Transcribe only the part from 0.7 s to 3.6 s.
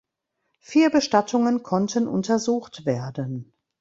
Bestattungen konnten untersucht werden.